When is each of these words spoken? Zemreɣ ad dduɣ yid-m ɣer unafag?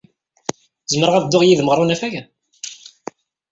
Zemreɣ 0.91 1.13
ad 1.15 1.23
dduɣ 1.25 1.43
yid-m 1.45 1.69
ɣer 1.69 1.79
unafag? 1.83 2.13